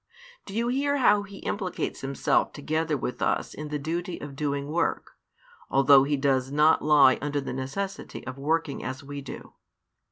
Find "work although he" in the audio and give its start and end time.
4.67-6.17